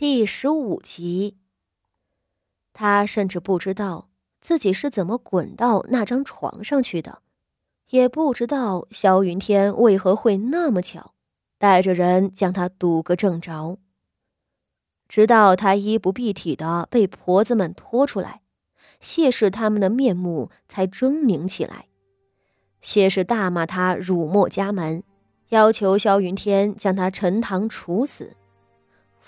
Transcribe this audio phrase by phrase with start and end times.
[0.00, 1.38] 第十五集。
[2.72, 4.08] 他甚至不知道
[4.40, 7.20] 自己是怎么滚到那张床上去的，
[7.88, 11.14] 也不知道萧云天为何会那么巧，
[11.58, 13.76] 带着人将他堵个正着。
[15.08, 18.42] 直到他衣不蔽体的被婆子们拖出来，
[19.00, 21.86] 谢氏他们的面目才狰狞起来。
[22.80, 25.02] 谢氏大骂他辱没家门，
[25.48, 28.36] 要求萧云天将他沉塘处死。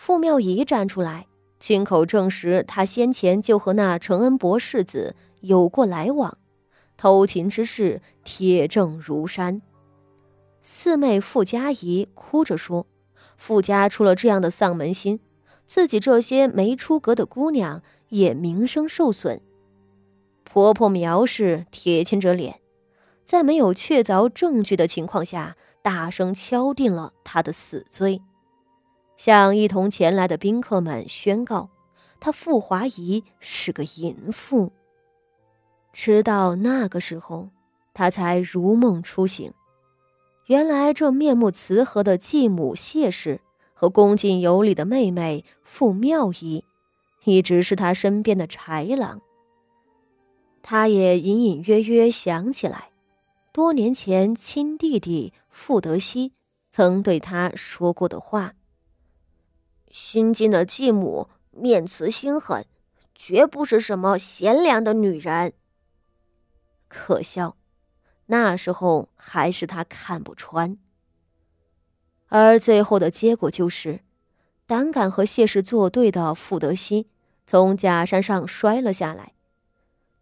[0.03, 1.27] 傅妙仪站出来，
[1.59, 6.39] 亲口证实他先前就和那承恩伯世子有过来往，
[6.97, 9.61] 偷情之事铁证如山。
[10.63, 12.87] 四妹傅家仪哭着说
[13.37, 15.21] ：“傅家出了这样的丧门星。”
[15.69, 19.39] 自己这些没出阁的姑娘也名声受损。
[20.45, 22.59] 婆婆苗氏铁青着脸，
[23.23, 28.23] 在没有确凿证据的情况下，大声敲定了她的死罪，
[29.23, 31.69] 向一同前来的宾客们宣告，
[32.19, 34.73] 他傅华仪是个淫妇。
[35.93, 37.51] 直到那个时候，
[37.93, 39.53] 他才如梦初醒，
[40.47, 43.39] 原来这面目慈和的继母谢氏。
[43.75, 46.65] 和恭敬有礼的妹妹傅妙仪，
[47.25, 49.21] 一直是他身边的豺狼。
[50.63, 52.89] 他也隐隐约约想起来，
[53.53, 56.33] 多年前亲弟弟傅德熙
[56.71, 58.53] 曾对他说过的话
[59.91, 62.65] ：“新晋的继母面慈心狠，
[63.15, 65.53] 绝不是什么贤良的女人。”
[66.89, 67.57] 可笑，
[68.27, 70.79] 那时候还是他看不穿。
[72.29, 74.01] 而最后的结果就是，
[74.67, 77.09] 胆敢和谢氏作对的傅德熙
[77.47, 79.33] 从假山上摔了下来。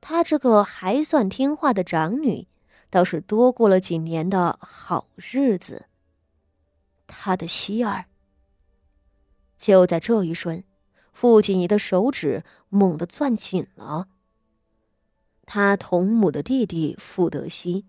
[0.01, 2.49] 他这个还算听话的长女，
[2.89, 5.87] 倒是多过了几年的好日子。
[7.07, 8.07] 他的希儿。
[9.59, 10.65] 就在这一瞬，
[11.13, 14.09] 傅锦仪的手指猛地攥紧了。
[15.45, 17.85] 他同母的弟弟傅德熙，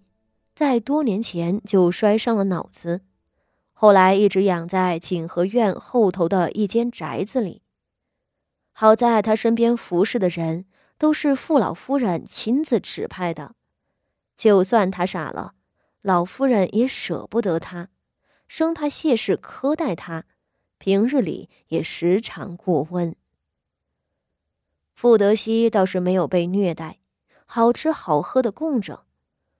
[0.55, 3.01] 在多年前就摔伤了脑子。
[3.73, 7.61] 后来一直养在景和院后头的一间宅子里。
[8.71, 10.65] 好在他身边服侍的人
[10.97, 13.55] 都是傅老夫人亲自指派的，
[14.35, 15.53] 就算他傻了，
[16.01, 17.89] 老夫人也舍不得他，
[18.47, 20.23] 生怕谢氏苛待他，
[20.79, 23.15] 平日里也时常过问。
[24.95, 26.99] 傅德熙倒是没有被虐待，
[27.45, 29.05] 好吃好喝的供着。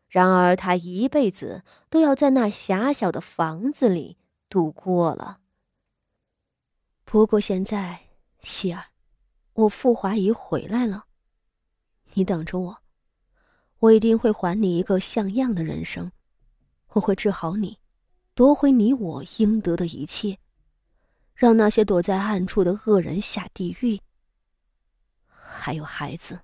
[0.07, 4.18] 然而，他一辈子都要在那狭小的房子里
[4.50, 5.40] 度过了。
[7.06, 8.00] 不过现在，
[8.41, 8.86] 希儿，
[9.53, 11.06] 我傅华仪回来了，
[12.16, 12.78] 你等着我，
[13.80, 16.12] 我一定会还你一个像样的人生，
[16.90, 17.78] 我会治好你，
[18.34, 20.40] 夺回你我应得的一切，
[21.39, 24.01] 让那些躲在暗处的恶人下地狱。
[25.29, 26.41] 还有孩子，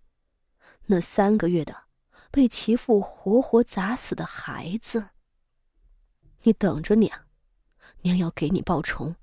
[0.85, 1.83] 那三个月的。
[2.31, 5.11] 被其父活活砸死的孩子，
[6.43, 7.17] 你等着娘，
[8.01, 9.15] 娘要给你报仇，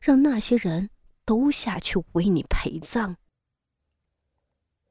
[0.00, 0.90] 让那些人
[1.24, 3.16] 都下去为你陪葬。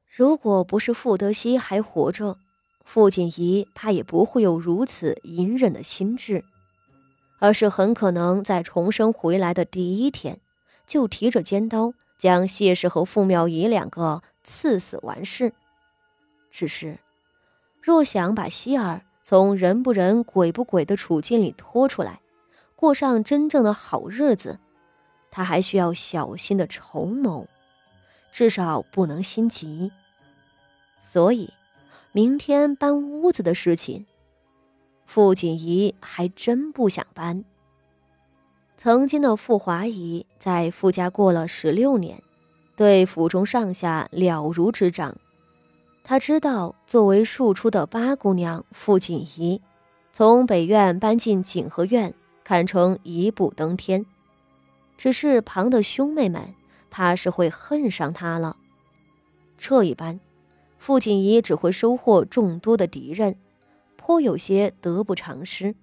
[0.06, 2.38] 如果不是傅德熙还活着，
[2.86, 6.42] 傅锦仪怕也不会有如此隐忍的心智，
[7.38, 10.40] 而是很可能在重生回来的第一天，
[10.86, 15.52] 就提着尖刀将谢氏和傅妙仪两个刺死完事。
[16.50, 16.98] 只是。
[17.80, 22.20] 若想把希儿从人不人、鬼不鬼的处境里拖出来，
[22.76, 24.58] 过上真正的好日子，
[25.30, 27.46] 他还需要小心的筹谋，
[28.30, 29.90] 至少不能心急。
[30.98, 31.50] 所以，
[32.12, 34.04] 明天搬屋子的事情，
[35.08, 37.42] 傅锦仪还真不想搬。
[38.76, 42.22] 曾经的傅华仪在傅家过了十六年，
[42.76, 45.16] 对府中上下了如指掌。
[46.04, 49.62] 他知道，作为庶出的八姑娘傅锦仪，
[50.12, 52.12] 从北院搬进景和院，
[52.44, 54.04] 堪称一步登天。
[54.98, 56.54] 只是旁的兄妹们，
[56.90, 58.58] 怕是会恨上她了。
[59.56, 60.20] 这一般，
[60.76, 63.34] 傅锦仪只会收获众多的敌人，
[64.08, 65.74] 颇有些得不偿失。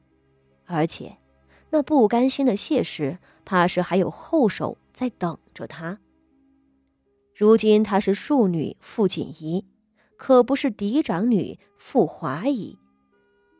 [0.66, 1.16] 而且，
[1.70, 6.00] 那不甘心的谢氏，怕是还有后手在等着她。
[7.36, 9.64] 如今她是庶女傅锦仪。
[10.18, 12.80] 可不是嫡长女傅华仪，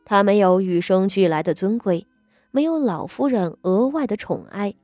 [0.04, 2.04] 她没有与生俱来的尊贵，
[2.50, 4.74] 没有老夫人额外的宠爱，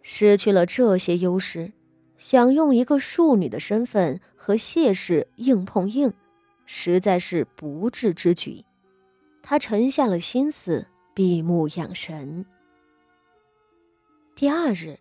[0.00, 1.70] 失去了这些优势，
[2.16, 6.10] 想用一个庶女的身份和谢氏硬碰硬，
[6.64, 8.64] 实在是不智之举。
[9.48, 10.84] 他沉下了心思，
[11.14, 12.44] 闭目养神。
[14.34, 14.98] 第二日，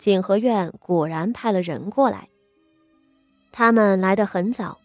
[0.00, 2.28] 景和院果然派了人过来。
[3.52, 4.80] 他们来得很早，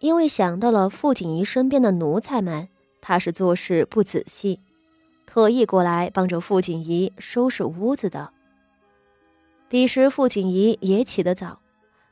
[0.00, 2.68] 因为想到了傅锦仪身边的奴才们，
[3.00, 4.58] 怕是做事不仔细，
[5.24, 8.32] 特意过来帮着傅锦仪收拾屋子的。
[9.68, 11.60] 彼时傅锦仪也起得早，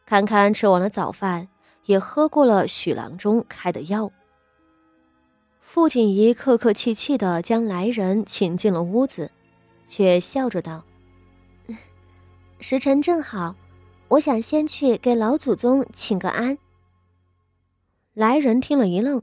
[0.06, 1.48] 堪堪吃完了早饭，
[1.86, 4.12] 也喝过了许郎中开的药。
[5.72, 9.30] 傅锦仪客客气气的将来人请进了屋子，
[9.86, 10.82] 却笑着道
[12.58, 13.54] ：“时辰正好，
[14.08, 16.58] 我想先去给老祖宗请个安。”
[18.14, 19.22] 来人听了一愣，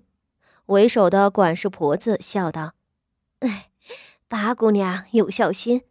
[0.68, 2.72] 为首的管事婆子笑道
[3.40, 3.68] ：“哎，
[4.30, 5.82] 八姑娘有孝心，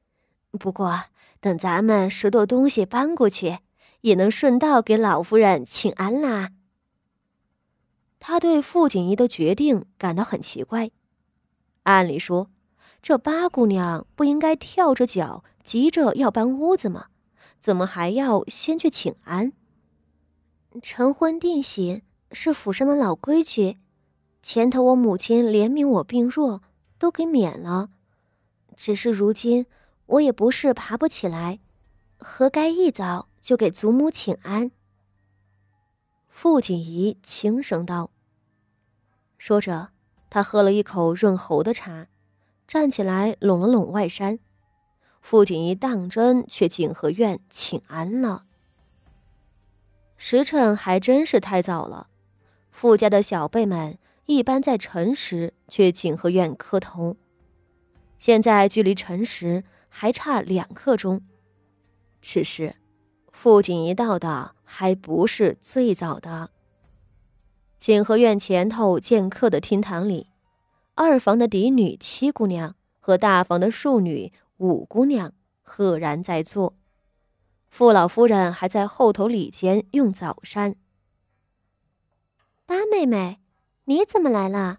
[0.52, 1.02] 不过
[1.38, 3.58] 等咱们拾掇东西搬过去，
[4.00, 6.52] 也能顺道给老夫人请安啦。”
[8.28, 10.90] 他对傅锦仪的决定感到很奇怪。
[11.84, 12.50] 按理说，
[13.00, 17.06] 这八姑娘不应该跳着脚急着要搬屋子吗？
[17.60, 19.52] 怎么还要先去请安？
[20.82, 22.02] 成婚定喜
[22.32, 23.78] 是府上的老规矩，
[24.42, 26.62] 前头我母亲怜悯我病弱，
[26.98, 27.90] 都给免了。
[28.74, 29.66] 只是如今
[30.06, 31.60] 我也不是爬不起来，
[32.18, 34.72] 何该一早就给祖母请安？
[36.28, 38.10] 傅锦仪轻声道。
[39.38, 39.90] 说着，
[40.28, 42.06] 他喝了一口润喉的茶，
[42.66, 44.38] 站起来拢了拢外衫。
[45.20, 48.44] 傅锦仪当真去景和院请安了。
[50.16, 52.08] 时辰还真是太早了，
[52.70, 57.16] 傅家的小辈们一般在辰时去景和院磕头，
[58.18, 61.20] 现在距离辰时还差两刻钟。
[62.22, 62.76] 只是，
[63.30, 66.50] 傅锦仪到的还不是最早的。
[67.78, 70.28] 景和院前头见客的厅堂里，
[70.94, 75.32] 二房的嫡女七姑娘和大房的庶女五姑娘
[75.62, 76.74] 赫然在座，
[77.68, 80.74] 傅老夫人还在后头里间用早膳。
[82.64, 83.38] 八妹妹，
[83.84, 84.78] 你怎么来了？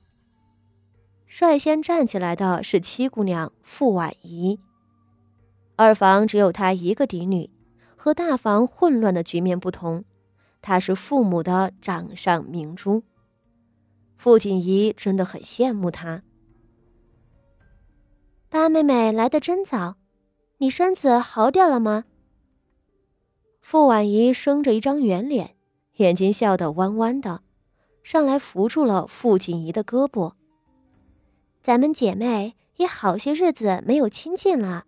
[1.27, 4.59] 率先站起来的是七姑娘傅婉仪。
[5.75, 7.49] 二房只有她一个嫡女，
[7.95, 10.03] 和大房混乱的局面不同。
[10.61, 13.03] 她是父母的掌上明珠。
[14.15, 16.23] 傅锦仪真的很羡慕她。
[18.49, 19.95] 八妹妹来的真早，
[20.57, 22.05] 你身子好点了吗？
[23.61, 25.55] 傅婉仪生着一张圆脸，
[25.97, 27.41] 眼睛笑得弯弯的，
[28.03, 30.33] 上来扶住了傅锦仪的胳膊。
[31.61, 34.85] 咱们姐妹也好些日子没有亲近了。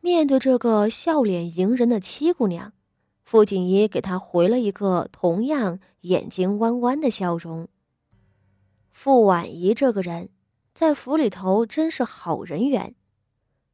[0.00, 2.72] 面对这个笑脸迎人的七姑娘。
[3.32, 7.66] 傅锦仪给他回了一个同样眼睛弯弯的笑容。
[8.90, 10.28] 傅婉仪这个人，
[10.74, 12.94] 在府里头真是好人缘。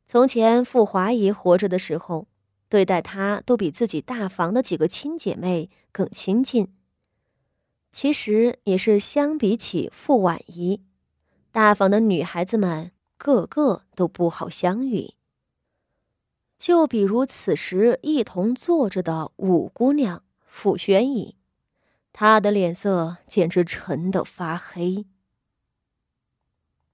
[0.06, 2.28] 从前傅华仪活着的时候，
[2.68, 6.72] 对待她都比自己大房的几个亲姐妹更亲近。
[7.90, 10.80] 其实也是相比起傅婉仪，
[11.50, 15.14] 大房的女孩子们个个都不好相与。
[16.58, 21.36] 就比如此时一同坐着的五姑娘傅宣仪，
[22.12, 25.06] 她的脸色简直沉得发黑。